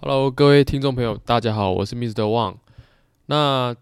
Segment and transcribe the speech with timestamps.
[0.00, 2.22] Hello，各位听众朋友，大家好，我是 Mr.
[2.22, 2.58] Wang。
[3.26, 3.74] 那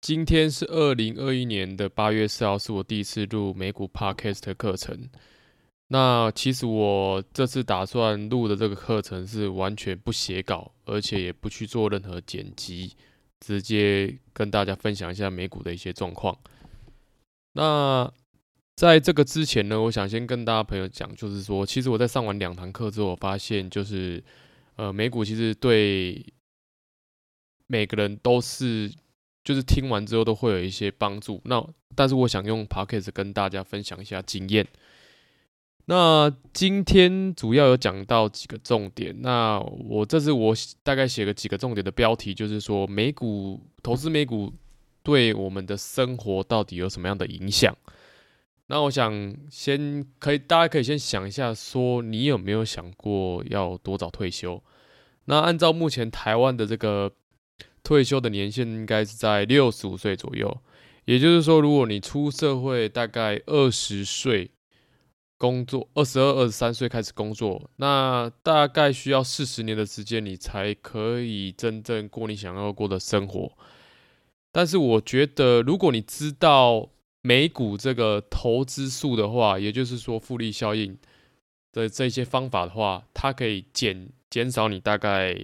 [0.00, 5.08] 今天是二零二一年的八月四号，是我第一次录美股 Podcast 课程。
[5.86, 12.96] 那其实我这次打算录的这个课程是完全不写稿，而且也不去做任何剪辑，
[13.38, 16.36] 直接跟大家分享一下美股的一些状况。
[17.52, 18.12] 那
[18.74, 24.20] 在这个之前呢，我想先跟大家朋友讲，就是说，其实我在上完两堂课之后，我发现就是。
[24.80, 26.24] 呃，美股其实对
[27.66, 28.90] 每个人都是，
[29.44, 31.38] 就是听完之后都会有一些帮助。
[31.44, 31.62] 那
[31.94, 34.66] 但是我想用 Podcast 跟大家分享一下经验。
[35.84, 39.14] 那今天主要有讲到几个重点。
[39.20, 44.50] 那我这次我大概写个几个重点的标题，就是说美股投资美股
[45.02, 47.76] 对我们的生活到底有什么样的影响？
[48.70, 54.62] 那我想先可以，大家可以先想一下，说你有没有想过要多早退休？
[55.24, 57.10] 那按照目前台湾的这个
[57.82, 60.56] 退休的年限，应该是在六十五岁左右。
[61.04, 64.52] 也就是说，如果你出社会大概二十岁
[65.36, 73.50] 工作，二十二、二十三岁开始工作，那大概需要四十年的时间，你才可以真正过你想要过的生活。
[74.52, 76.88] 但是我觉得，如果你知道，
[77.22, 80.96] 美股这个投资术的话，也就是说复利效应
[81.70, 85.36] 的这些方法的话，它可以减减少你大概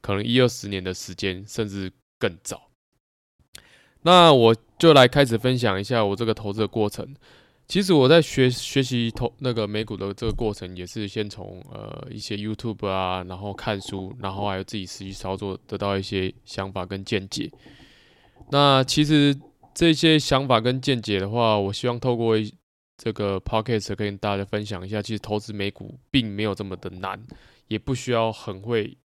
[0.00, 2.70] 可能一二十年的时间，甚至更早。
[4.02, 7.14] 那我就来开始分享一下我这个投资的过程。
[7.66, 17.52] 其实我在学学习投那个美股的这个过程，也是先从呃一些 YouTube 啊，然后看书，然后还有自己实际操作，得到一些想法跟见解。
[18.50, 19.38] 那其实。
[19.78, 22.34] 这些想法跟见解的话，我希望透过
[22.96, 25.00] 这个 podcast 跟大家分享一下。
[25.00, 27.24] 其实投资美股并没有这么的难，
[27.68, 28.98] 也不需要很会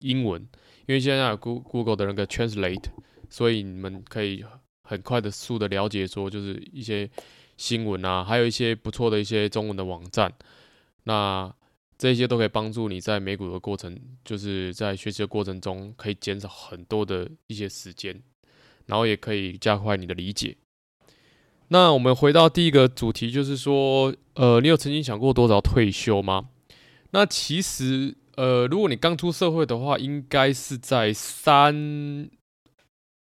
[0.00, 0.42] 英文，
[0.84, 2.84] 因为现在有 Google 的那个 Translate，
[3.30, 4.44] 所以你们可以
[4.82, 7.08] 很快的速的了解说，就是一些
[7.56, 10.30] 新闻啊，还有一些不错的一些中文的网站。
[11.04, 11.50] 那
[11.96, 18.22] 这些都可以帮助你在美股的过程，就是在学习的过程中，可以减少很多的一些时间。
[18.86, 20.56] 然后也可以加快你的理解。
[21.68, 26.50] 那我们回到第一个主题，就是说，呃，你有曾经想过多早退休吗？
[27.10, 32.28] 那其实，呃，如果你刚出社会的话，应该是在三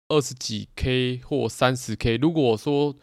[0.07, 2.15] 二十几 K 或三十 K。
[2.17, 2.95] 如果说，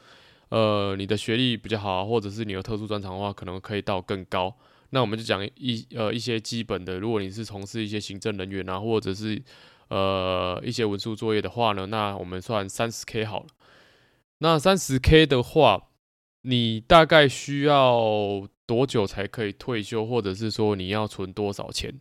[0.48, 4.56] 呃，你的学历比较好，或者是你有特殊专长的话，可能可以到更高。
[4.90, 9.42] 那我们就讲一呃一些基本的，如果你是从事一些行政人员啊，或者是
[9.88, 13.46] 呃，一些文书作业的话呢，那我们算三十 K 好了。
[14.38, 15.90] 那三十 K 的话，
[16.42, 21.98] 你大概需要多久才可以退休，或者是说你要存多少钱？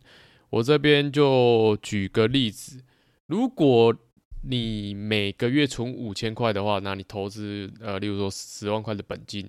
[0.50, 2.82] 我这边就举个例子，
[3.26, 3.94] 如果
[4.42, 9.48] 你每个月存五千块的话，那你投资呃，例如说十万块的本金，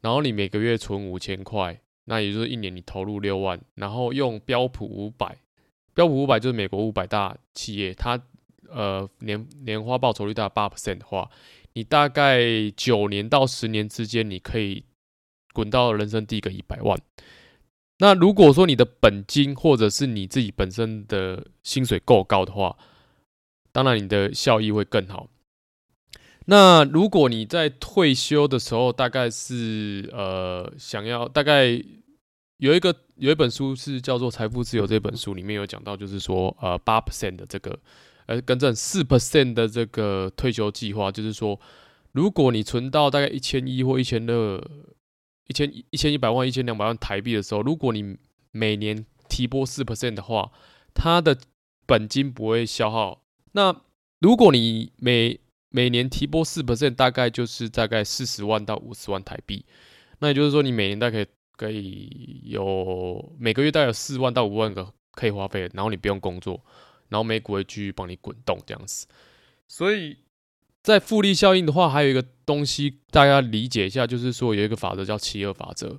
[0.00, 5.38] 然后你每个月存五千块，那也就是一年你投入六万，然后用标普五百。
[6.00, 8.18] 标普五百就是美国五百大企业，它
[8.70, 11.28] 呃年年化报酬率大概八 percent 的话，
[11.74, 12.40] 你大概
[12.74, 14.86] 九年到十年之间，你可以
[15.52, 16.98] 滚到人生第一个一百万。
[17.98, 22.78] 那如果说你的本金或者是你自己本身的薪水够高的话，
[23.70, 25.28] 当然你的效益会更好。
[26.46, 31.84] 那如果你在退休的时候，大概是呃想要大概。
[32.60, 37.78] 有一个有一本书是叫做《财富自由》这本书里面有讲到，就是说呃八 percent 的这个
[38.26, 41.58] 呃更正四 percent 的这个退休计划，就是说
[42.12, 44.62] 如果你存到大概一千一或一千二
[45.48, 48.18] 一千一千一百万一千两百万台币的时候，如果你
[48.52, 50.52] 每年提拨四 percent 的话，
[50.92, 51.38] 它的
[51.86, 53.22] 本金不会消耗。
[53.52, 53.74] 那
[54.20, 55.40] 如果你每
[55.70, 59.64] 每年提拨四 percent，大概就是大概四十万到五十万台币。
[60.18, 61.24] 那也就是说，你每年大概
[61.60, 62.40] 可以。
[62.46, 66.58] 有每个月大概有四万到五万个可以花费，然后你不用工作，
[67.10, 69.06] 然后美股会继续帮你滚动这样子。
[69.68, 70.16] 所以
[70.82, 75.98] 在复利效应的话，还有一个东西大家理解一下，就是说有一个法则叫七二法则。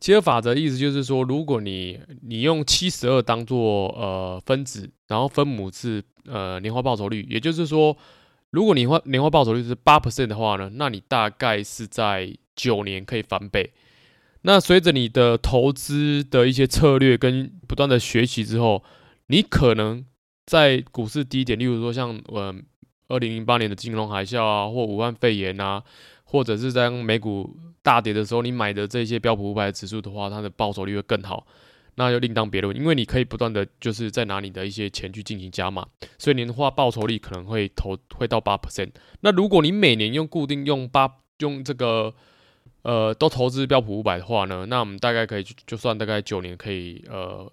[0.00, 7.96] 七二法则的意思就是说，如果你你用七十二当做呃分子，然后分母是呃年化报酬率，也就是说，
[8.50, 13.72] 如果你花年化报酬率是八 percent 的话呢，那你大概是在九年可以翻倍。
[14.42, 18.82] 那随着你的投资的一些策略跟不断的学习之后，
[19.26, 20.04] 你可能
[20.46, 22.54] 在股市低点，例如说像呃
[23.08, 25.82] 二零零八年的金融海啸啊，或武汉肺炎啊，
[26.24, 31.46] 或者是在美股大跌的时候，你买的这些标普五百指数的话，它的报酬率会更好。
[31.96, 32.74] 那就另当别论。
[32.74, 35.86] 因为你可以不断的就是在拿你的一些钱去进行加码，
[36.18, 38.90] 所以年化报酬率可能会投会到八 percent。
[39.20, 41.10] 那如果你每年用固定用八
[41.40, 42.14] 用这个
[42.82, 47.50] 呃都投资标普五百的话呢，那我们大概可以就算大概九年可以呃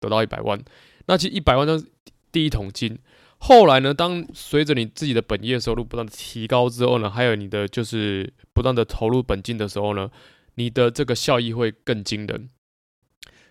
[0.00, 0.62] 得到一百万。
[1.06, 1.86] 那其实一百万都是
[2.32, 2.98] 第一桶金。
[3.38, 10.10] 后来呢，当随着你自己的本业收入不断的提高之后呢，还有你的就是不断的投入本金的时候呢，
[10.54, 12.48] 你的这个效益会更惊人。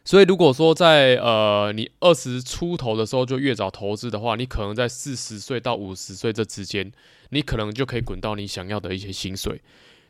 [0.06, 6.92] 所以如果说在呃你二十出头的时候就越早投资的话，你可能在四十岁到五十岁这之间，
[7.30, 9.62] 你可能就可以滚到你想要的一些薪水。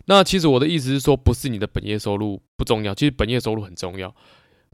[0.06, 4.14] 那其实我的意思是说，不是你的本业收入不重要，其实本业收入很重要。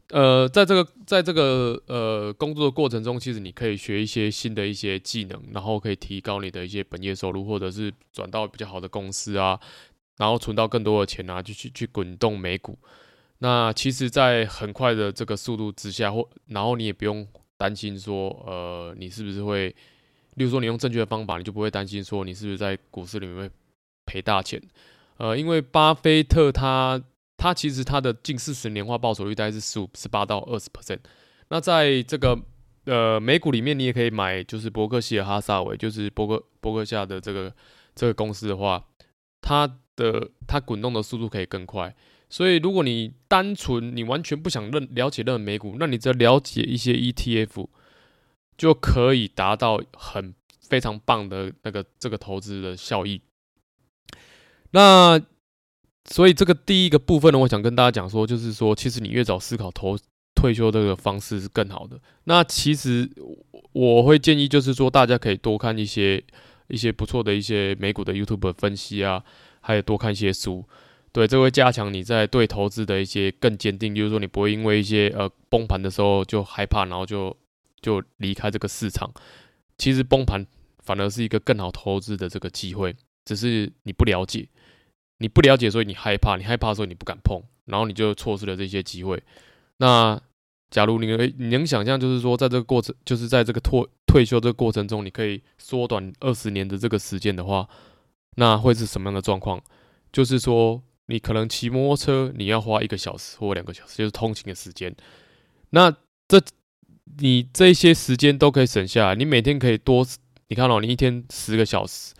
[0.08, 9.60] 呃，在这个在这个呃工作的过程中，其实你可以学一些新的一些技能，然后可以提高你的一些本业收入，或者是转到比较好的公司啊，
[10.16, 12.76] 然后存到更多的钱啊，就去去滚动美股。
[13.38, 17.24] 那其实，在很快的这个速度之下，或然后你也不用
[17.56, 19.68] 担心说，呃，你是不是会，
[20.34, 23.50] 例如说你用正确的方法，你就不会担心说你是不是在股市里面会
[24.06, 24.60] 赔大钱。
[25.20, 27.02] 呃，因为巴菲特他。
[27.42, 30.98] 他其实他的近四十年化报酬率大概是十五、十八到二十 percent。
[31.48, 32.38] 那在这个
[32.84, 37.50] 呃美股里面，你也可以买，就是伯克希尔哈撒韦，就是伯克伯克夏的这个
[37.94, 38.84] 这个公司的话，
[39.40, 41.96] 它的它滚动的速度可以更快。
[42.28, 47.68] 所以如果你单纯你完全不想认了解任何美股，那你只要了解一些 ETF，
[48.58, 53.22] 就可以达到很非常棒的那个这个投资的效益。
[54.72, 55.20] 那
[56.04, 59.96] 所以这个第一个部分呢，我想跟大家讲说，就是说，其实你越早思考投
[60.34, 62.00] 退休这个方式是更好的。
[62.24, 63.10] 那其实
[63.72, 66.22] 我会建议，就是说，大家可以多看一些
[66.68, 69.22] 一些不错的一些美股的 YouTube 分析啊，
[69.60, 70.64] 还有多看一些书，
[71.12, 73.94] 对，这会加强你在对投资的一些更坚定。
[73.94, 77.36] 就是说，你不会因为一些呃崩盘的时候就害怕，然后就
[77.80, 79.12] 就离开这个市场。
[79.76, 80.46] 其实崩盘
[80.82, 82.94] 反而是一个更好投资的这个机会，
[83.30, 84.48] 只是你不了解。
[85.22, 89.22] 你不了解，所以你害怕，你害怕，所以你不敢碰，然后你就错失了这些机会。
[89.76, 90.18] 那
[90.70, 97.68] 假如你能你能想象，就是说，在这个过程，就是在这个退退休这个过程中，你可以缩短二十年的这个时间的话，
[98.36, 99.62] 那会是什么样的状况？
[100.10, 104.96] 就是说，你可能骑摩托车，你要花一个小时或两个小时，就是通勤的时间。
[105.68, 105.94] 那
[106.28, 106.40] 这
[107.18, 110.06] 你这些时间都可以省下来，你每天可以多，
[110.48, 112.14] 你看哦，你一天十个小时，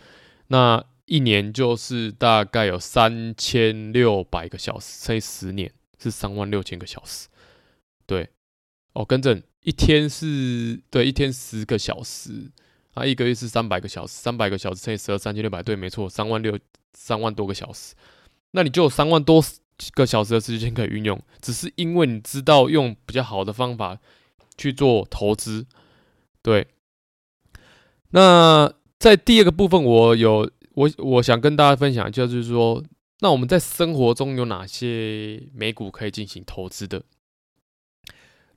[0.49, 0.85] 那。
[1.11, 5.69] 一年就是大概有三千六百个小时，乘以十年
[6.01, 7.27] 是三万六千个小时。
[8.05, 8.29] 对，
[8.93, 12.49] 哦，更正，一天是对，一天十个小时
[12.93, 16.57] 啊，一个月是三百个小时，三百个小时乘以十二，三千六百，对，没错，三万六，
[16.93, 17.93] 三万多个小时。
[18.51, 19.43] 那你就有三万多
[19.93, 23.99] 个小时的时间可以运用，只是因为你知道用比较好的方法
[24.57, 25.65] 去做投资。
[26.41, 26.67] 对，
[28.11, 30.49] 那在第二个部分，我有。
[30.73, 32.83] 我我想跟大家分享，就是说，
[33.19, 37.03] 那我们在生活中有哪些美股可以进行投资的？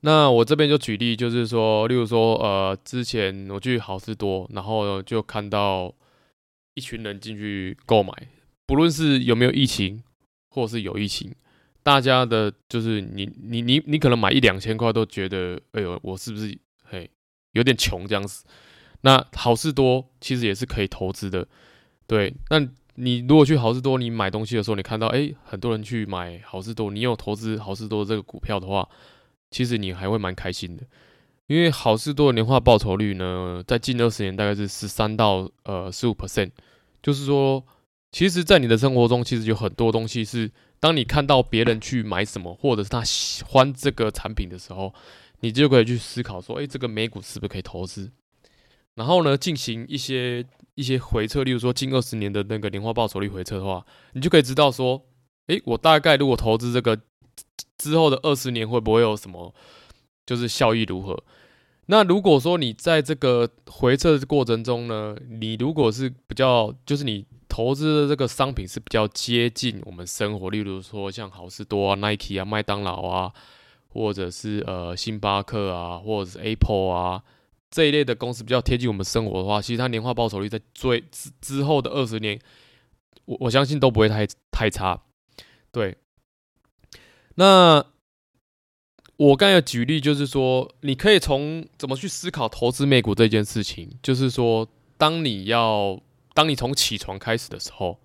[0.01, 5.93] 那我这边就举例，就是说，例如说，呃，之前我去好事多，然后就看到
[6.75, 8.13] 一群人进去购买，
[8.67, 10.03] 不论是有没有疫情，
[10.51, 11.33] 或是有疫情，
[11.81, 17.09] 大家的，就是你你你你可能买一两千块都觉得，哎呦，我是不是嘿
[17.53, 18.45] 有点穷这样子？
[19.01, 21.47] 那好事多其实也是可以投资的。
[22.07, 22.59] 对，那
[22.95, 28.87] 你如果去好事多，你买东西的时候，你看到哎，很多人去买好事多，你有投资好事多这个股票的话，
[29.51, 30.83] 其实你还会蛮开心的，
[31.47, 36.51] 因为好事多的年化报酬率呢，在近二十年大概是十三到呃十五 percent，
[37.01, 37.65] 就是说，
[38.11, 44.93] 其实，在你的生活中，其实有很多东西是，当你看到别人去买什么，或者是他喜欢这个产品的时候，
[45.41, 48.11] 你就可以去思考说，哎，这个美股是不是可以投资？
[48.95, 55.05] 然后呢，进行一些一些回测，例如说近二十年的那个年化报酬率回测的话，你就可以知道说，
[55.47, 56.97] 诶，我大概如果投资这个
[57.77, 59.53] 之后的二十年会不会有什么，
[60.25, 61.21] 就是效益如何？
[61.87, 73.33] 那如果说你在这个回测的过程中呢，你如果是比较，就是你投资的这个商品是比较接近我们生活，例如说像好市多啊、Nike 啊、麦当劳啊，
[73.89, 77.21] 或者是呃星巴克啊，或者是 Apple 啊。
[77.75, 82.39] 这一类的公司比较贴近我们生活的话，其实它年化报酬率在最之之后的二十年，
[83.25, 85.01] 我我相信都不会太太差。
[85.73, 85.97] 对，
[87.35, 87.85] 那
[89.17, 94.65] 我刚才举例，就是说你可以从怎么去思考投资美股这件事情，就是说，
[94.97, 96.01] 当你要
[96.33, 97.99] 当你从起床开始的时候，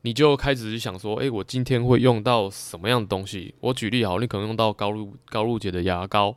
[0.00, 3.54] 你就开始想说，哎，我今天会用到什么样的东西？
[3.60, 6.36] 我举例好，你可能用到高露高露洁的牙膏，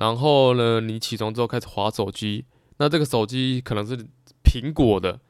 [0.00, 2.46] 然后呢，你起床之后开始滑手机，
[2.78, 3.94] 那这个手机可能是
[4.42, 5.20] 苹果的。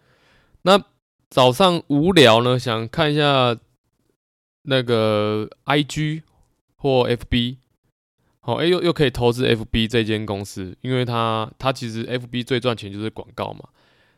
[0.62, 0.80] 那
[1.28, 3.56] 早上无聊呢，想看一下
[4.62, 6.22] 那个 IG
[6.76, 7.56] 或 FB，
[8.38, 13.70] 好，哎，又又可以投资 FB 这间公司，因为它它其实 FB 最赚钱就是广告嘛。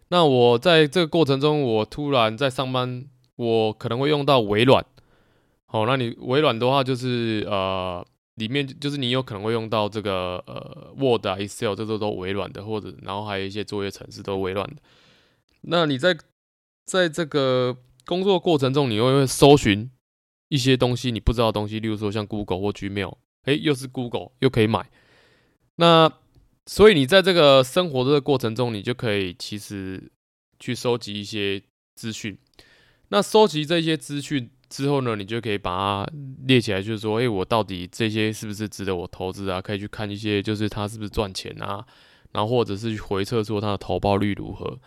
[0.08, 3.06] 那我在这个过程中，我突然在上班，
[3.36, 4.84] 我可能会用到微软。
[5.64, 8.04] 好，那你微软的话，就是呃，
[8.36, 14.76] 里面就是你有可能会用到这个呃 Word 啊、Excel，这都都微软的，或者然后还有一些作业程式都微软的。
[15.62, 16.16] 那你在
[16.86, 19.90] 在这个工作过程中，你会会搜寻
[20.48, 24.90] 一些东西你不知道的东西，例如说像 Google 或 Gmail，诶，又是 Google，又可以买。
[25.76, 26.12] 那
[26.66, 30.10] 所以你在这个生活的过程中，你就可以其实
[30.58, 31.62] 去收集一些
[31.94, 32.38] 资讯。
[33.08, 35.70] 那收集这些资讯之后呢，你就可以把
[36.06, 36.12] 它
[36.46, 39.60] 列起来，就是说，诶，我到底这些是不是值得我投资啊？
[39.60, 41.84] 可以去看一些，就是它是不是赚钱啊？
[42.32, 44.80] 然后或者是去回测说它的投报率如何。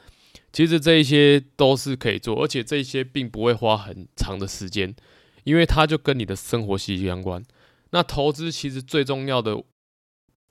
[0.52, 4.96] 其实这一些都是可以做，而且这些并不会花很长的时间，
[5.44, 7.44] 因为它就跟你的生活息息相关。
[7.92, 9.64] 那投资其实最重要的。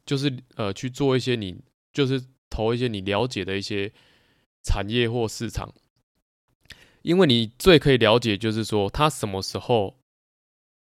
[0.06, 1.56] 就是呃去做一些你
[1.90, 3.90] 就是投一些你了解的一些
[4.62, 5.72] 产业或市场，
[7.04, 9.96] 因为你最可以了解就是说它什么时候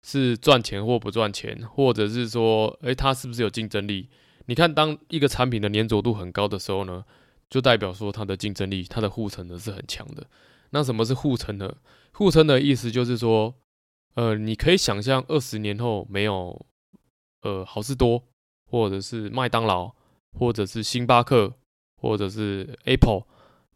[0.03, 4.09] 是赚钱或不赚钱，或者是说诶它是不是有竞争力？
[4.47, 7.05] 你看当一个产品的粘着度很高的时候呢，
[7.51, 10.27] 就代表说它的竞争力、它的护城河是很强的。
[10.71, 11.77] 那什么是护城河？
[12.13, 13.55] 护城河的意思就是说，
[14.15, 16.65] 呃，你可以想象二十年后没有
[17.43, 18.25] 呃好市多。
[18.69, 19.95] 或者是麦当劳，
[20.37, 21.55] 或者是星巴克，
[22.03, 23.23] 或者是 Apple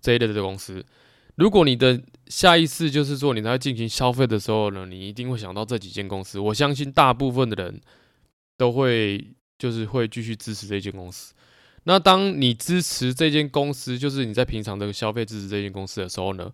[0.00, 0.84] 这一类的公司。
[1.40, 6.38] 如果你的下意识就是说你在进行消费的时候呢，你一定会想到这几间公司。
[6.38, 7.80] 我相信大部分的人
[8.58, 9.26] 都会
[9.58, 11.32] 就是会继续支持这间公司。
[11.84, 16.52] 那当你支持这间公司，就是你在平常的消费支持这间公司的时候呢，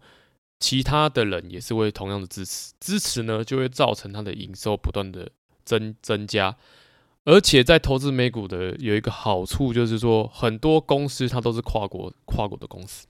[0.60, 2.72] 其他的人也是会同样的支持。
[2.78, 5.28] 支持呢，就会造成它的营收不断的
[5.64, 6.56] 增增加。
[7.24, 13.08] 而且在投资美股的有一个好处，就是说很多公司它都是跨国跨国的公司。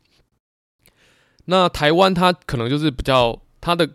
[1.47, 3.89] 那台湾它可能就是比较它的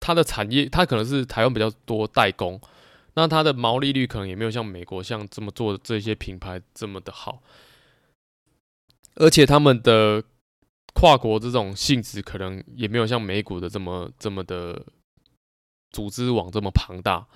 [0.00, 2.60] 它的产业，它可能是台湾比较多代工，
[3.14, 7.42] 那它的毛利率可能也没有像美国像这么做的这些品牌这么的好。
[9.14, 10.24] 而且他们的
[10.94, 14.84] 跨国这种性质可能也没有像美股的这么这么的
[15.90, 17.26] 组织网这么庞大，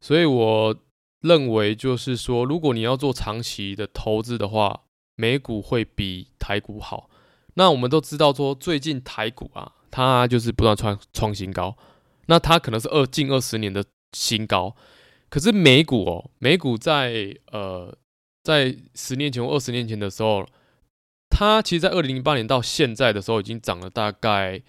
[0.00, 0.76] 所以我。
[1.24, 4.82] 认为就是说，如果你要做长期的投资的话，
[5.16, 7.08] 美股会比台股好。
[7.54, 11.76] 那我们都知道说，最近台股啊，它就是不断创创新高，
[12.26, 14.74] 那它可能是二近二十年的新高。
[15.28, 17.96] 可是美股哦，美股在呃
[18.42, 20.46] 在十年前或二十年前的时候，
[21.30, 24.62] 它其实，在二零零八年到现在的时候，已经涨了大概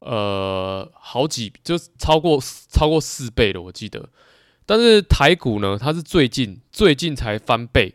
[0.00, 2.40] 呃好几，就是超过
[2.70, 4.08] 超过四倍了，我记得。
[4.66, 7.94] 但是台股呢，它是最近最近才翻倍，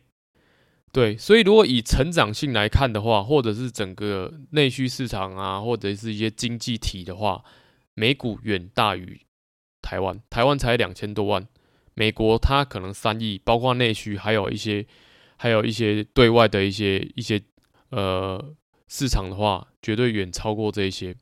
[0.93, 7.43] 对，所以如果以成长性来看的话，或者是整个内需市场啊，或者是一些经济体的话，
[7.95, 9.19] 美股远大于
[9.81, 11.47] 台湾，台湾才两千多万，
[11.95, 14.85] 美国它可能三亿，包括内需，还有一些
[15.35, 17.41] 还有一些对外的一些一些
[17.89, 18.53] 呃
[18.87, 21.15] 市场的话，绝对远超过这一些。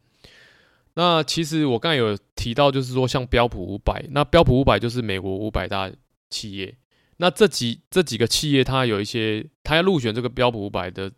[0.95, 5.89] 那其实我刚才有提到，就是说像标普五百，那标普五百就是美国五百大
[6.29, 6.75] 企业。
[7.21, 11.11] 那这几这几个企业，它有一些，它要入选这个标普五百的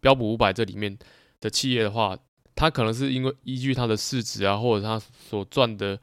[0.00, 0.98] 标普五百这里面
[1.40, 2.18] 的企业的话，
[2.54, 6.00] 它可能是因为依据它的市值啊，或者它所赚的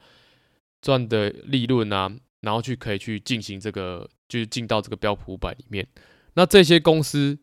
[0.80, 2.08] 赚的利润啊，
[2.42, 5.84] 然后去可以去进行这个，就是进到这个标普五百里面。
[6.34, 7.38] 那这些公司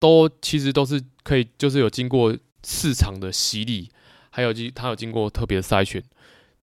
[0.00, 2.36] 都其实都是可以，就是有经过。
[2.64, 3.90] 市场的洗礼，
[4.30, 6.00] 还有经它有经过特别的筛选，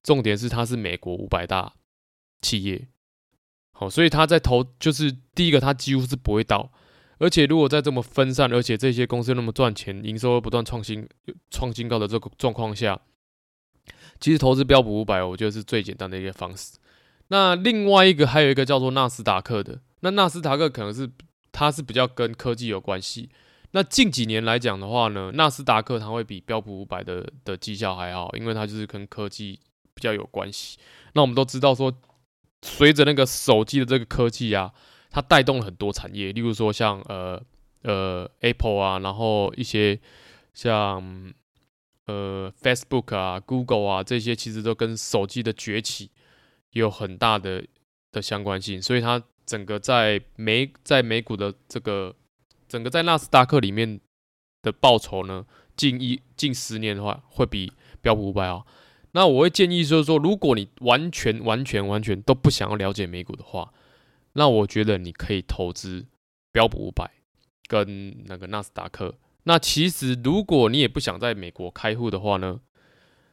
[0.02, 1.74] 重点是它是美国五百大
[2.42, 2.88] 企业，
[3.80, 6.70] 好，所以它在投就是第一个，它几乎是不会倒，
[7.18, 11.08] 而且如果在这么分散，而且这些公司那么赚钱，营收又不断创新
[11.50, 13.00] 创新高的这个状况下，
[14.20, 16.78] 其实投资标普五百，我觉得是最简单的一个方式。
[17.30, 21.10] 那另外一个还有一个叫做纳斯达克的，那纳斯达克可能是
[21.54, 23.30] 它是比较跟科技有关系。
[23.72, 29.58] 那近几年来讲的话呢，纳斯达克它会比标普五百的的绩效还好，因为它就是跟科技
[29.94, 30.78] 比较有关系。
[31.14, 31.94] 那我们都知道说，
[32.62, 34.74] 随着那个手机的这个科技啊，
[35.10, 37.42] 它带动了很多产业，例如说像呃
[37.84, 40.00] 呃 Apple 啊，然后一些
[40.54, 41.34] 像
[42.06, 46.10] 呃，Facebook 啊、Google 啊这些，其实都跟手机的崛起
[46.72, 47.64] 有很大的
[48.12, 52.16] 的相关性，所以它整个在美在美股的这个
[52.68, 54.00] 整个在纳斯达克里面
[54.62, 55.46] 的报酬呢，
[55.78, 58.66] 近一近十年的话，会比标普五百啊。
[59.12, 63.74] 那我会建议就是说，如果你完全完全完全都不想要了解美股的话，
[64.34, 66.06] 那我觉得你可以投资
[66.52, 67.10] 标普五百
[67.68, 69.16] 跟那个纳斯达克。
[69.44, 72.60] 那其实如果你也不想在美国开户的话呢，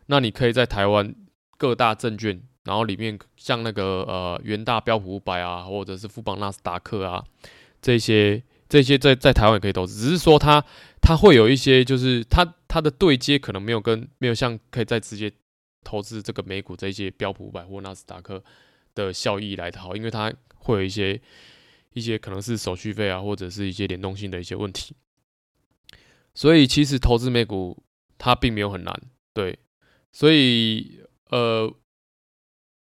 [0.07, 1.15] 那你可以在台湾
[1.59, 7.23] 各大证券，然后里面像那个呃元大标普五百啊，或者是富邦纳斯达克啊，
[7.83, 10.65] 这些这些在在台湾也可以投资，只是说它
[11.03, 15.31] 它会有一些就是它它的对接可能没有跟没有像可以再直接。
[15.87, 18.43] 投资这个美股这些标普五百或纳斯达克
[18.93, 21.21] 的效益来的好，因为它会有一些
[21.93, 24.97] 一些可能是手续费啊，或者是一些联动性的一些问题。
[26.35, 27.85] 所以其实投资美股
[28.19, 29.01] 它并没有很难，
[29.33, 29.57] 对。
[30.13, 31.01] 所以
[31.31, 31.73] 呃，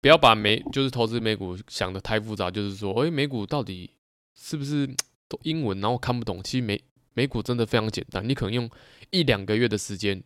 [0.00, 3.90] 不要把美就是投资美股想的太复杂，就是说，诶，美股到底
[4.34, 4.86] 是不是
[5.28, 6.42] 都 英文，然后看不懂？
[6.42, 6.80] 其实美
[7.12, 8.70] 美股真的非常简单，你可能用
[9.10, 10.22] 一两个月的时间，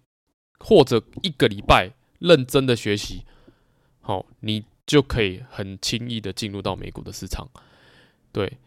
[0.59, 1.91] 或者一个礼拜。
[2.21, 3.25] 认真的学习，
[4.00, 7.49] 好，你就可以很轻易的进入到美股的市场。
[8.31, 8.59] 对，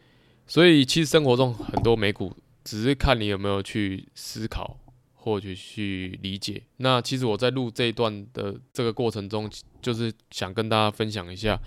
[0.46, 4.78] 所以其实生活中很多美股，只是看你有没有去思考
[5.14, 6.64] 或者去理解。
[6.78, 9.50] 那其实我在录这一段的这个过程中，
[9.82, 11.60] 就是想跟大家分享一下，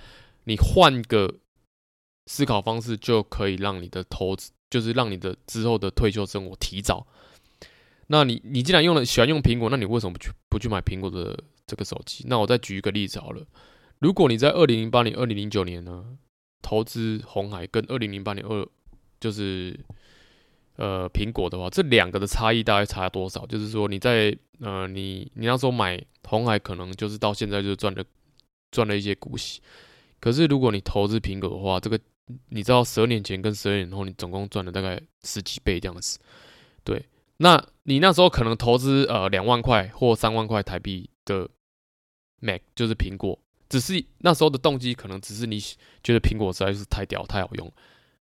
[0.45, 1.33] 你换个
[2.27, 7.07] 思考方式，就可以让你的投资，就是让你的之后的退休生活提早。
[8.09, 11.39] 那你你既然用了喜欢用苹果，那你为什么不去不去买苹果的？
[11.67, 13.45] 这个手机，那我再举一个例子好了。
[13.99, 16.17] 如果你在二零零八年、二零零九年呢，
[16.63, 18.69] 投资红海跟二零零八年二
[19.19, 19.79] 就是
[20.77, 23.45] 呃苹果的话，这两个的差异大概差多少？
[23.47, 28.05] 就是说你在呃你你那时候买红海，可能就是到现在就赚了
[28.71, 29.61] 赚了一些股息。
[30.21, 31.99] 可是如果你投资苹果的话，这个
[32.51, 36.19] 你知道十二年前跟十二年后，你总共赚了大概十几倍这样子。
[36.85, 37.05] 对，
[37.39, 41.49] 那你那时候可能投资呃两万块或三万块台币的。
[42.41, 45.59] Mac 就是苹果，只是那时候的动机可能只是你
[46.03, 47.73] 觉得苹果实在是太屌太好用。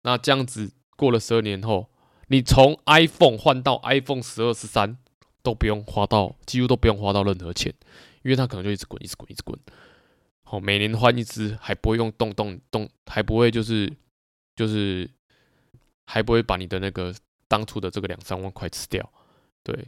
[0.03, 1.89] 那这样子过了十二年后，
[2.27, 4.97] 你从 iPhone 换到 iPhone 十二、十三
[5.43, 7.73] 都不用花到，几乎都不用花到任何钱，
[8.23, 9.57] 因为它可能就一直滚、一直滚、一直滚。
[10.43, 13.91] 好，每年换一支还不会用动动动，还不会就是
[14.55, 15.09] 就是
[16.05, 17.13] 还不会把你的那个
[17.47, 19.07] 当初的这个两三万块吃掉，
[19.63, 19.87] 对。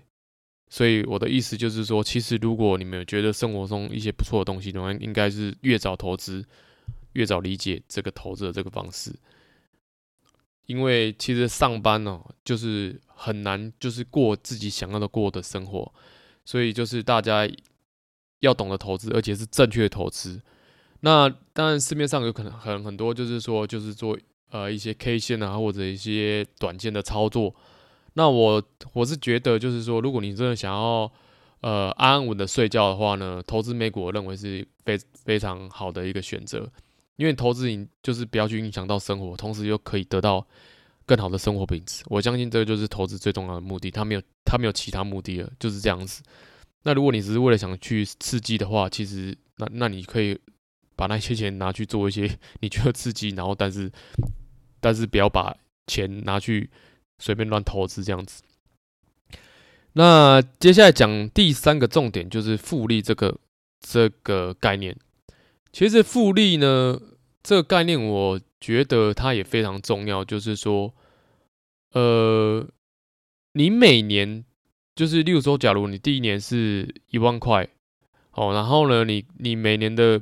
[0.74, 6.44] 所以我的意思就是说，其实如果你们觉得生活中一些不错的东西的话，应该是越早投资，
[7.12, 9.14] 越早理解这个投资的这个方式。
[10.66, 15.94] 因为其实上班呢，就是很难，就是过自己想要的过的生活。
[16.44, 17.48] 所以就是大家
[18.40, 20.42] 要懂得投资，而且是正确的投资。
[21.02, 24.18] 那当然市面上有可能很很多，就是说就是做
[24.50, 27.54] 呃一些 K 线啊，或者一些短线的操作。
[28.16, 31.12] 那我我是觉得，就是说，如果你真的想要，
[31.62, 36.70] 呃，安稳的睡觉的话呢，投资美股我认为是非非常好的一个选择，
[37.16, 40.46] 因为投资你就是不要去影响到生活，同时又可以得到
[41.06, 42.04] 更好的生活品质。
[42.08, 46.22] 我相信这个就是投资最重要的目的，它没有它没有其他目的了，就是这样子。
[46.84, 50.38] 那如果你只是为了想去刺激的话，其实那那你可以
[50.96, 52.30] 把那些钱拿去做一些
[52.62, 53.92] 你觉得刺激，然后但是
[54.80, 55.56] 但是不要把
[55.88, 56.70] 钱拿去。
[57.24, 58.44] 随便乱投资这样子。
[59.94, 63.40] 那接下来讲第三个重点就是复利这个
[63.80, 64.98] 这个概念。
[65.72, 67.00] 其实复利呢，
[67.42, 70.26] 这个概念我觉得它也非常重要。
[70.26, 70.94] 就是说，
[71.94, 72.68] 呃，
[73.54, 74.44] 你每年
[74.94, 77.70] 就是例如说，假如你第一年是一万块，
[78.34, 80.22] 哦，然后呢，你你每年的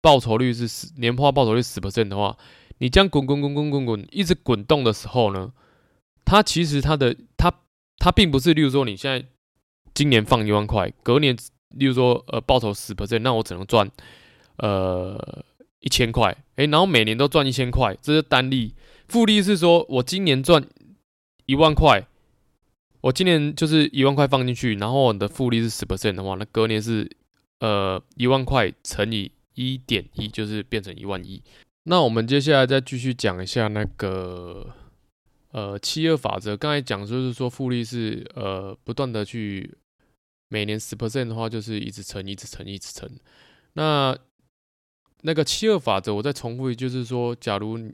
[0.00, 2.36] 报酬率是十年化报酬率十 percent 的话，
[2.78, 5.52] 你这样滚滚滚滚滚滚一直滚动的时候呢？
[6.30, 7.52] 它其实它的它
[7.98, 9.26] 它并不是，例如说你现在
[9.92, 11.36] 今年放一万块，隔年
[11.70, 13.90] 例如说呃报酬十 percent，那我只能赚
[14.58, 15.44] 呃
[15.80, 18.76] 一千块，诶，然后每年都赚一千块，这是单利。
[19.08, 20.64] 复利是说我今年赚
[21.46, 22.06] 一万块，
[23.00, 27.10] 我今年就是一万块放进去，然后我的复利是十 percent 的话，那隔年是
[27.58, 31.42] 呃一万块乘以一点一，就是变成一万一。
[31.82, 34.76] 那我们接下来再继续讲一下那个。
[35.52, 39.76] 呃，七二法则刚才讲就是说复利是呃不断的去
[40.48, 43.10] 每年十 percent 的话，就是一直乘，一直乘，一直乘。
[43.72, 44.16] 那
[45.22, 47.92] 那个七二法则，我再重复一，就是说，假如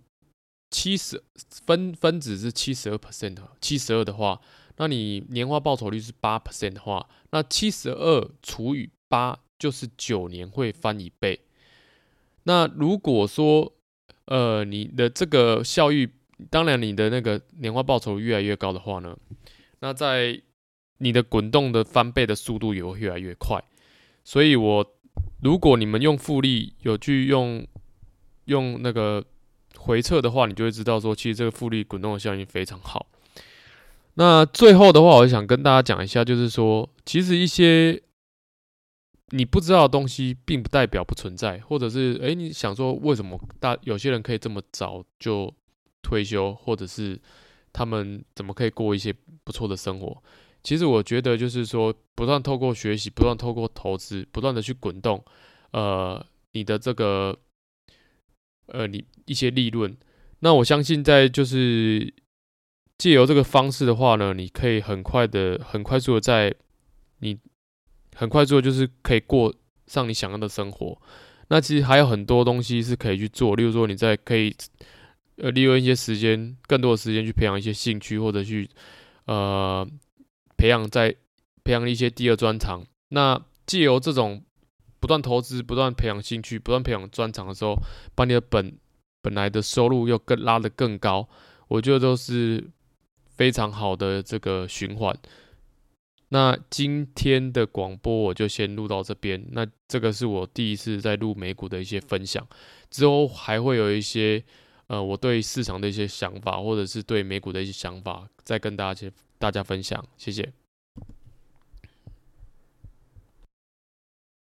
[0.71, 1.23] 七十
[1.65, 4.41] 分分子是七十二 percent 七十二的话，
[4.77, 11.41] 那你年化报酬率是八 percent 的话，那七十二除以八就是九年会翻一倍。
[12.45, 13.73] 那如果说，
[14.27, 16.09] 呃，你的这个效益，
[16.51, 19.17] 当然你的那个年化报酬越来越高的话呢，
[19.81, 20.41] 那在
[20.99, 23.63] 你的滚动的翻倍的速度也会越来越快。
[24.25, 24.87] 所以我
[25.43, 27.67] 如果你们用复利有去用
[28.47, 29.25] 用那个
[29.79, 33.07] 回测的话，你就会知道说，其实这个复利滚动的效应非常好。
[34.15, 38.03] 那最后的话，我想跟大家讲一下，就是说，其实一些
[39.29, 45.53] 你不知道的东西，并不代表不存在，或者是，诶，你想说，为什么大有些人可以这么早就
[46.07, 47.21] 退休，或者是
[47.73, 50.23] 他们怎么可以过一些不错的生活？
[50.63, 55.25] 其实我觉得，就是说，不断透过学习，不断透过投资，不断的去滚动，
[55.73, 57.37] 呃，你的这个，
[58.69, 59.97] 呃，你一些利润，
[60.39, 62.15] 那我相信在就是。
[62.99, 66.55] 借由这个方式的话呢，你可以很快的、很快速的在
[67.19, 67.39] 你
[68.15, 69.55] 很快速的，就是可以过
[69.87, 70.99] 上你想要的生活。
[71.49, 74.57] 那其实还有很多东西是可以去做，例如说你在可以
[75.37, 78.69] 呃利用一些时间，更多的时间去培养一些兴趣，或者去
[79.27, 79.87] 呃
[80.57, 81.15] 培养在
[81.65, 82.85] 培养一些第二专长。
[83.09, 84.43] 那借由这种
[85.01, 87.77] 不断投资、不断培养兴趣、不断培养专长的时候，
[88.15, 88.77] 把你的本
[89.23, 91.29] 本来的收入又更拉得更高，
[91.69, 92.71] 我觉得都是。
[93.37, 95.15] 非常好的这个循环。
[96.31, 99.47] 那今天的广播我就先录到这边。
[99.53, 102.49] 那这个是我第一次在录美股的一些分享，
[102.89, 104.43] 之后还会有一些
[104.89, 110.05] 呃我对市场的一些想法，或者是对美股的一些想法，再跟大家大家分享。
[110.17, 110.53] 谢谢。